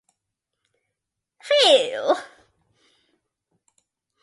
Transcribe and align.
Feel. 1.49 2.17